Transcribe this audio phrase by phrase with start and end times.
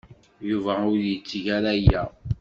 [0.49, 2.03] Yuba ur yetteg ara aya.